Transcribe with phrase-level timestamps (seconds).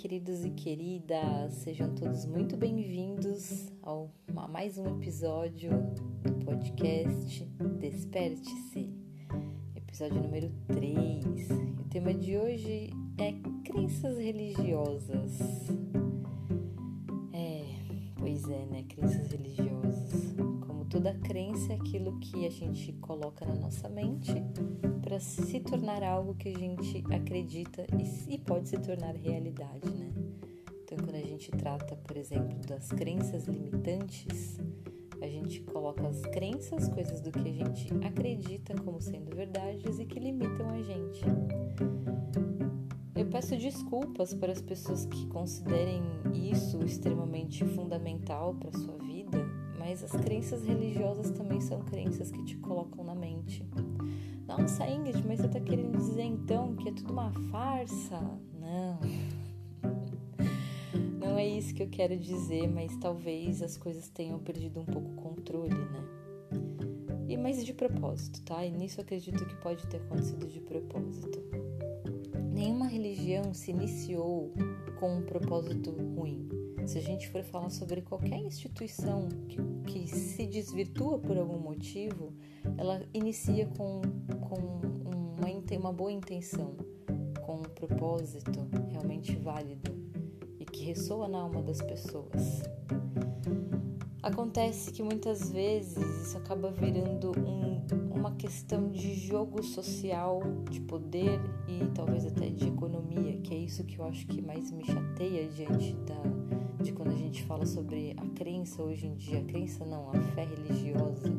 [0.00, 5.70] Queridos e queridas, sejam todos muito bem-vindos a mais um episódio
[6.22, 7.44] do podcast
[7.78, 8.94] Desperte-se,
[9.76, 11.22] episódio número 3.
[11.80, 12.88] O tema de hoje
[13.18, 15.38] é crenças religiosas.
[17.34, 17.62] É,
[18.18, 18.84] pois é, né?
[18.88, 20.49] Crenças religiosas.
[20.90, 24.34] Toda crença é aquilo que a gente coloca na nossa mente
[25.00, 30.12] para se tornar algo que a gente acredita e, e pode se tornar realidade, né?
[30.82, 34.58] Então, quando a gente trata, por exemplo, das crenças limitantes,
[35.22, 40.04] a gente coloca as crenças, coisas do que a gente acredita como sendo verdades e
[40.04, 41.22] que limitam a gente.
[43.14, 49.09] Eu peço desculpas para as pessoas que considerem isso extremamente fundamental para sua vida,
[49.90, 53.66] mas as crenças religiosas também são crenças que te colocam na mente.
[54.46, 58.20] Nossa, Ingrid, mas você tá querendo dizer então que é tudo uma farsa?
[58.60, 59.00] Não.
[61.18, 65.10] Não é isso que eu quero dizer, mas talvez as coisas tenham perdido um pouco
[65.10, 66.04] o controle, né?
[67.28, 68.64] E mas de propósito, tá?
[68.64, 71.42] E nisso eu acredito que pode ter acontecido de propósito.
[72.52, 74.54] Nenhuma religião se iniciou
[75.00, 76.59] com um propósito ruim.
[76.90, 82.34] Se a gente for falar sobre qualquer instituição que, que se desvirtua por algum motivo,
[82.76, 84.02] ela inicia com,
[84.40, 84.56] com
[85.38, 86.74] uma, uma boa intenção,
[87.42, 89.92] com um propósito realmente válido
[90.58, 92.64] e que ressoa na alma das pessoas.
[94.20, 101.40] Acontece que muitas vezes isso acaba virando um, uma questão de jogo social, de poder
[101.68, 102.89] e talvez até de economia,
[103.70, 107.64] isso que eu acho que mais me chateia diante da, de quando a gente fala
[107.64, 109.38] sobre a crença hoje em dia.
[109.38, 111.32] A crença não, a fé religiosa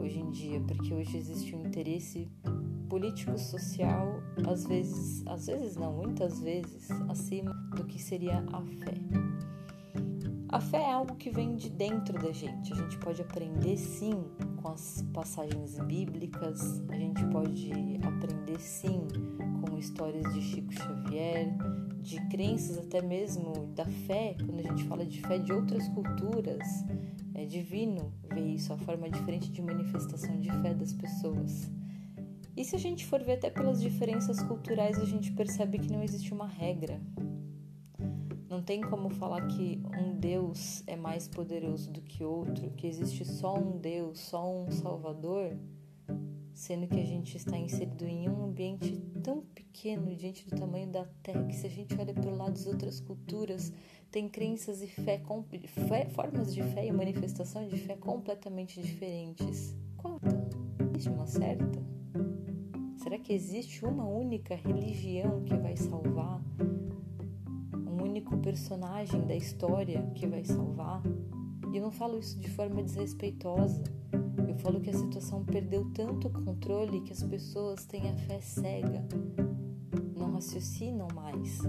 [0.00, 2.30] hoje em dia, porque hoje existe um interesse
[2.88, 8.94] político social, às vezes, às vezes não, muitas vezes acima do que seria a fé.
[10.50, 12.72] A fé é algo que vem de dentro da gente.
[12.72, 14.24] A gente pode aprender sim
[14.68, 17.70] com as passagens bíblicas, a gente pode
[18.02, 19.00] aprender sim
[19.62, 21.56] com histórias de Chico Xavier,
[22.02, 26.62] de crenças até mesmo da fé, quando a gente fala de fé de outras culturas.
[27.34, 31.70] É divino ver isso, a forma diferente de manifestação de fé das pessoas.
[32.54, 36.02] E se a gente for ver até pelas diferenças culturais, a gente percebe que não
[36.02, 37.00] existe uma regra.
[38.68, 43.56] Tem como falar que um Deus é mais poderoso do que outro, que existe só
[43.56, 45.56] um Deus, só um Salvador,
[46.52, 51.06] sendo que a gente está inserido em um ambiente tão pequeno diante do tamanho da
[51.22, 53.72] Terra que se a gente olha para o lado das outras culturas,
[54.10, 55.18] tem crenças e fé,
[55.88, 59.74] fé, formas de fé e manifestação de fé completamente diferentes.
[59.96, 60.20] Qual?
[60.90, 61.82] Existe uma certa?
[62.98, 66.38] Será que existe uma única religião que vai salvar?
[68.18, 71.00] Único personagem da história que vai salvar?
[71.72, 73.84] E eu não falo isso de forma desrespeitosa.
[74.48, 79.06] Eu falo que a situação perdeu tanto controle que as pessoas têm a fé cega,
[80.16, 81.60] não raciocinam mais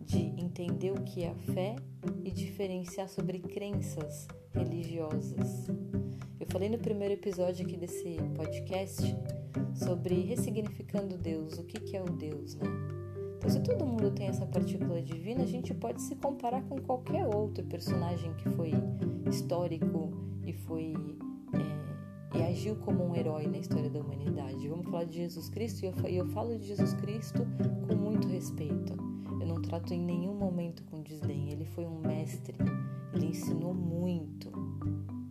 [0.00, 1.76] de entender o que é a fé
[2.24, 5.66] e diferenciar sobre crenças religiosas.
[6.40, 9.02] Eu falei no primeiro episódio aqui desse podcast
[9.74, 13.03] sobre ressignificando Deus, o que é o Deus, né?
[13.44, 17.26] Então, se todo mundo tem essa partícula divina, a gente pode se comparar com qualquer
[17.26, 18.72] outro personagem que foi
[19.28, 20.10] histórico
[20.42, 20.94] e foi
[21.52, 24.66] é, e agiu como um herói na história da humanidade.
[24.66, 27.46] Vamos falar de Jesus Cristo e eu, falo de Jesus Cristo
[27.86, 28.94] com muito respeito.
[29.38, 31.50] Eu não trato em nenhum momento com desdém.
[31.50, 32.56] Ele foi um mestre.
[33.12, 34.50] Ele ensinou muito.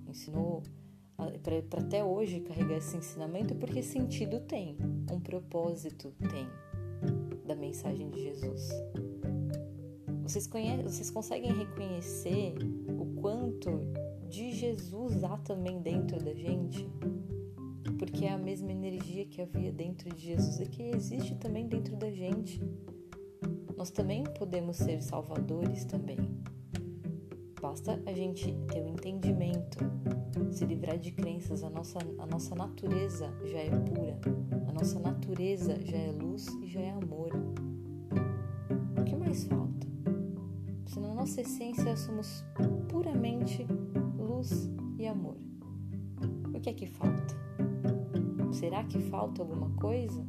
[0.07, 0.61] Ensinou
[1.17, 4.77] para até hoje carregar esse ensinamento, porque sentido tem,
[5.11, 6.47] um propósito tem
[7.45, 8.69] da mensagem de Jesus.
[10.23, 12.55] Vocês, conhecem, vocês conseguem reconhecer
[12.97, 13.81] o quanto
[14.29, 16.87] de Jesus há também dentro da gente?
[17.99, 21.95] Porque é a mesma energia que havia dentro de Jesus e que existe também dentro
[21.95, 22.61] da gente.
[23.77, 26.17] Nós também podemos ser salvadores também.
[27.63, 29.77] Basta a gente ter o um entendimento
[30.51, 31.63] se livrar de crenças.
[31.63, 34.19] A nossa, a nossa natureza já é pura,
[34.67, 37.31] a nossa natureza já é luz e já é amor.
[38.99, 39.87] O que mais falta?
[40.87, 42.43] Se na nossa essência somos
[42.89, 43.65] puramente
[44.17, 44.69] luz
[44.99, 45.37] e amor,
[46.53, 47.33] o que é que falta?
[48.51, 50.21] Será que falta alguma coisa?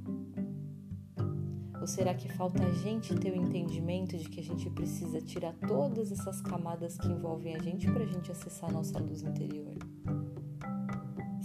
[1.85, 5.53] Ou será que falta a gente ter o entendimento de que a gente precisa tirar
[5.69, 9.75] todas essas camadas que envolvem a gente para a gente acessar a nossa luz interior?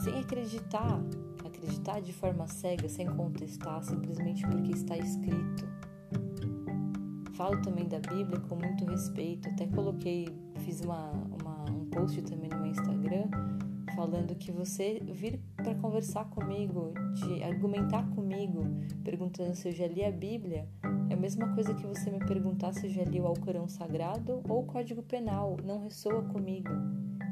[0.01, 0.97] sem acreditar,
[1.45, 5.67] acreditar de forma cega, sem contestar, simplesmente porque está escrito.
[7.33, 9.49] falo também da Bíblia com muito respeito.
[9.49, 10.25] Até coloquei,
[10.59, 11.11] fiz uma,
[11.41, 13.27] uma um post também no meu Instagram
[13.99, 18.63] falando que você vir para conversar comigo, de argumentar comigo,
[19.03, 20.69] perguntando se eu já li a Bíblia,
[21.09, 24.41] é a mesma coisa que você me perguntar se eu já li o Alcorão Sagrado
[24.47, 25.57] ou o Código Penal.
[25.65, 26.69] Não ressoa comigo.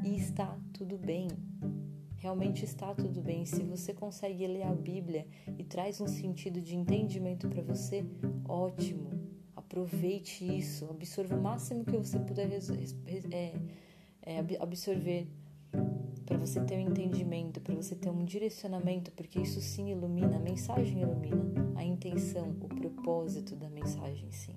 [0.04, 1.28] E está tudo bem.
[2.18, 3.46] Realmente está tudo bem.
[3.46, 5.26] Se você consegue ler a Bíblia
[5.56, 8.04] e traz um sentido de entendimento para você,
[8.46, 9.08] ótimo.
[9.56, 12.50] Aproveite isso, absorva o máximo que você puder
[13.32, 13.54] é,
[14.20, 15.26] é, absorver
[16.28, 20.38] para você ter um entendimento, para você ter um direcionamento, porque isso sim ilumina, a
[20.38, 24.54] mensagem ilumina, a intenção, o propósito da mensagem, sim.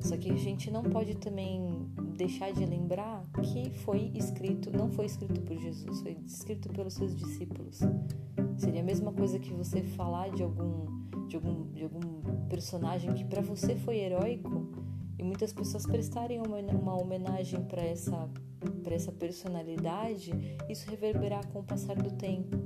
[0.00, 1.86] Só que a gente não pode também
[2.16, 7.14] deixar de lembrar que foi escrito, não foi escrito por Jesus, foi escrito pelos seus
[7.14, 7.80] discípulos.
[8.56, 10.86] Seria a mesma coisa que você falar de algum
[11.28, 14.68] de algum, de algum personagem que para você foi heróico
[15.18, 18.30] e muitas pessoas prestarem uma, uma homenagem para essa
[18.86, 20.30] para essa personalidade,
[20.68, 22.56] isso reverberar com o passar do tempo.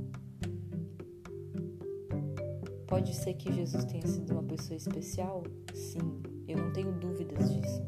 [2.86, 5.42] Pode ser que Jesus tenha sido uma pessoa especial?
[5.72, 7.82] Sim, eu não tenho dúvidas disso.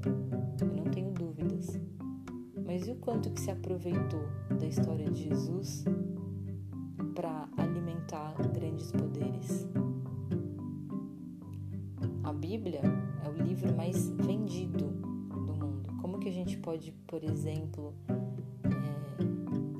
[0.58, 1.78] Eu não tenho dúvidas.
[2.64, 4.26] Mas e o quanto que se aproveitou
[4.58, 5.84] da história de Jesus
[7.14, 9.68] para alimentar grandes poderes?
[12.24, 12.80] A Bíblia
[13.22, 15.12] é o livro mais vendido
[16.22, 17.92] que a gente pode, por exemplo,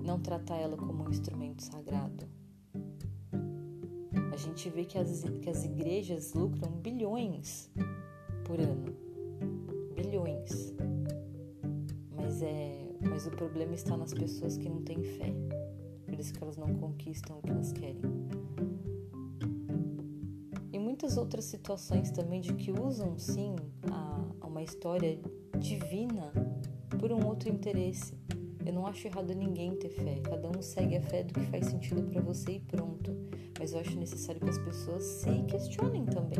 [0.02, 2.26] não tratar ela como um instrumento sagrado?
[4.32, 7.70] A gente vê que as, que as igrejas lucram bilhões
[8.44, 8.96] por ano.
[9.94, 10.75] Bilhões.
[12.16, 15.32] Mas, é, mas o problema está nas pessoas que não têm fé.
[16.06, 18.00] Por isso que elas não conquistam o que elas querem.
[20.72, 23.55] E muitas outras situações também de que usam sim
[23.90, 25.20] a, uma história
[25.58, 26.32] divina
[26.98, 28.21] por um outro interesse.
[28.64, 31.66] Eu não acho errado ninguém ter fé, cada um segue a fé do que faz
[31.66, 33.16] sentido para você e pronto.
[33.58, 36.38] Mas eu acho necessário que as pessoas se questionem também.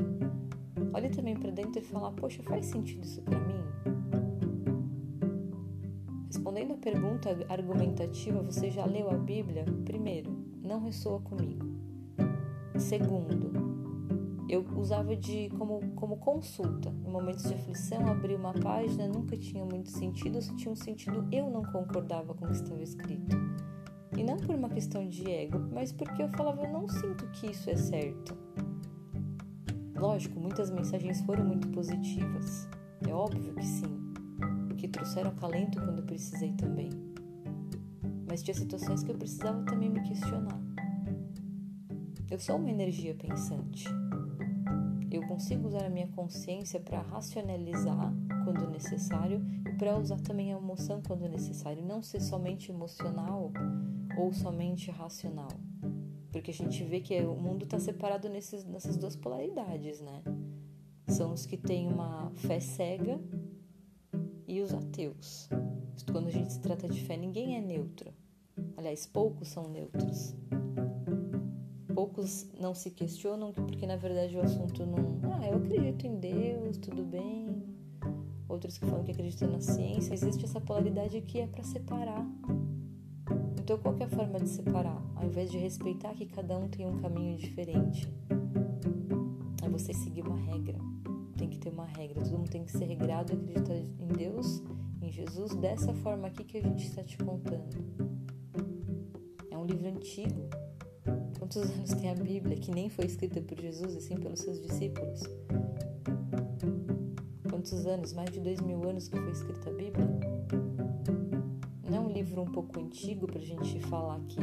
[0.95, 3.63] Olhe também para dentro e falar: Poxa, faz sentido isso para mim?
[6.27, 9.65] Respondendo a pergunta argumentativa, você já leu a Bíblia?
[9.85, 10.31] Primeiro,
[10.63, 11.67] não ressoa comigo.
[12.79, 13.72] Segundo,
[14.53, 16.91] eu usava de como, como consulta.
[17.07, 21.27] Em momentos de aflição, abri uma página, nunca tinha muito sentido, se tinha um sentido,
[21.33, 23.35] eu não concordava com o que estava escrito.
[24.15, 27.51] E não por uma questão de ego, mas porque eu falava, eu não sinto que
[27.51, 28.37] isso é certo.
[29.97, 32.69] Lógico, muitas mensagens foram muito positivas.
[33.09, 34.13] É óbvio que sim.
[34.77, 36.91] Que trouxeram acalento quando eu precisei também.
[38.29, 40.61] Mas tinha situações que eu precisava também me questionar.
[42.31, 44.02] Eu sou uma energia pensante.
[45.13, 48.15] Eu consigo usar a minha consciência para racionalizar
[48.45, 53.53] quando necessário e para usar também a emoção quando necessário, não ser somente emocional
[54.17, 55.51] ou somente racional.
[56.31, 60.23] Porque a gente vê que o mundo está separado nesses, nessas duas polaridades, né?
[61.09, 63.21] São os que têm uma fé cega
[64.49, 65.51] e os ateus.
[66.11, 68.15] Quando a gente se trata de fé, ninguém é neutro.
[68.79, 70.35] Aliás, poucos são neutros
[71.95, 75.21] poucos não se questionam porque na verdade o assunto não.
[75.33, 77.63] Ah, eu acredito em Deus, tudo bem.
[78.49, 80.13] Outros que falam que acreditam na ciência.
[80.13, 82.27] Existe essa polaridade que é para separar.
[83.59, 85.01] Então, qual é a forma de separar?
[85.15, 88.13] Ao invés de respeitar que cada um tem um caminho diferente,
[89.63, 90.77] é você seguir uma regra.
[91.39, 92.23] Tem que ter uma regra.
[92.23, 94.63] Todo mundo tem que ser regrado e acreditar em Deus,
[95.01, 97.77] em Jesus, dessa forma aqui que a gente está te contando.
[99.51, 100.49] É um livro antigo,
[101.43, 104.63] Quantos anos tem a Bíblia que nem foi escrita por Jesus e sim pelos seus
[104.63, 105.25] discípulos?
[107.51, 108.13] Quantos anos?
[108.13, 110.09] Mais de dois mil anos que foi escrita a Bíblia?
[111.91, 114.39] Não é um livro um pouco antigo para a gente falar que,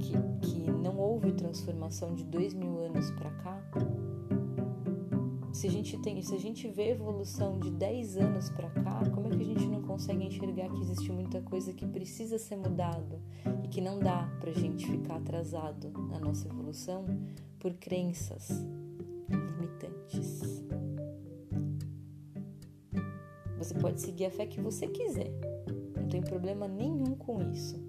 [0.00, 3.62] que, que não houve transformação de dois mil anos para cá?
[5.52, 9.26] Se a gente tem, se a gente vê evolução de 10 anos para cá, como
[9.28, 13.20] é que a gente não consegue enxergar que existe muita coisa que precisa ser mudado
[13.61, 17.06] e que não dá pra gente ficar atrasado na nossa evolução
[17.58, 18.50] por crenças
[19.30, 20.62] limitantes?
[23.56, 25.32] Você pode seguir a fé que você quiser.
[25.96, 27.82] Não tem problema nenhum com isso.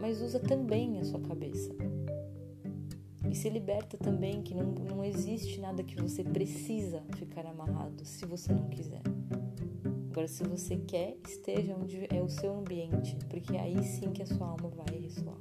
[0.00, 1.76] Mas usa também a sua cabeça
[3.30, 8.24] e se liberta também que não, não existe nada que você precisa ficar amarrado se
[8.24, 9.02] você não quiser.
[10.12, 14.26] Agora, se você quer, esteja onde é o seu ambiente, porque aí sim que a
[14.26, 15.38] sua alma vai ressoar.